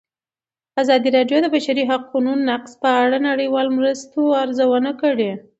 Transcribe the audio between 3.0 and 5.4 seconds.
اړه د نړیوالو مرستو ارزونه کړې.